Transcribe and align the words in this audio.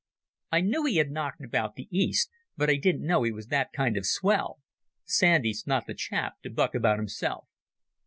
"I 0.51 0.61
knew 0.61 0.85
he 0.85 0.95
had 0.95 1.11
knocked 1.11 1.43
about 1.43 1.75
the 1.75 1.87
East, 1.95 2.31
but 2.57 2.71
I 2.71 2.77
didn't 2.77 3.05
know 3.05 3.21
he 3.21 3.31
was 3.31 3.45
that 3.49 3.71
kind 3.71 3.95
of 3.97 4.07
swell. 4.07 4.57
Sandy's 5.05 5.65
not 5.67 5.85
the 5.85 5.93
chap 5.93 6.41
to 6.41 6.49
buck 6.49 6.73
about 6.73 6.97
himself." 6.97 7.47